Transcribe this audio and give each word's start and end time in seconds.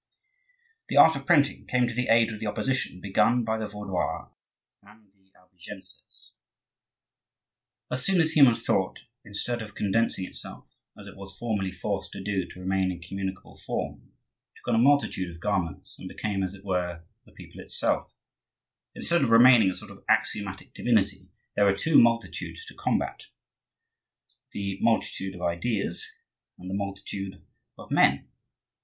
The 0.89 0.97
art 0.97 1.15
of 1.15 1.27
printing 1.27 1.67
came 1.67 1.87
to 1.87 1.93
the 1.93 2.07
aid 2.07 2.31
of 2.31 2.39
the 2.39 2.47
opposition 2.47 2.99
begun 2.99 3.43
by 3.43 3.59
the 3.59 3.67
Vaudois 3.67 4.31
and 4.81 5.11
the 5.15 5.31
Albigenses. 5.39 6.37
As 7.91 8.03
soon 8.03 8.19
as 8.19 8.31
human 8.31 8.55
thought, 8.55 9.03
instead 9.23 9.61
of 9.61 9.75
condensing 9.75 10.25
itself, 10.25 10.81
as 10.97 11.05
it 11.05 11.15
was 11.15 11.37
formerly 11.37 11.71
forced 11.71 12.13
to 12.13 12.23
do 12.23 12.47
to 12.47 12.59
remain 12.59 12.91
in 12.91 12.99
communicable 12.99 13.55
form, 13.55 14.11
took 14.55 14.69
on 14.69 14.73
a 14.79 14.79
multitude 14.81 15.29
of 15.29 15.39
garments 15.39 15.99
and 15.99 16.09
became, 16.09 16.41
as 16.41 16.55
it 16.55 16.65
were, 16.65 17.03
the 17.27 17.31
people 17.33 17.59
itself, 17.61 18.15
instead 18.95 19.21
of 19.21 19.29
remaining 19.29 19.69
a 19.69 19.75
sort 19.75 19.91
of 19.91 20.03
axiomatic 20.09 20.73
divinity, 20.73 21.29
there 21.55 21.65
were 21.65 21.73
two 21.77 21.99
multitudes 22.01 22.65
to 22.65 22.73
combat,—the 22.73 24.79
multitude 24.81 25.35
of 25.35 25.43
ideas, 25.43 26.07
and 26.57 26.71
the 26.71 26.75
multitude 26.75 27.45
of 27.77 27.91
men. 27.91 28.27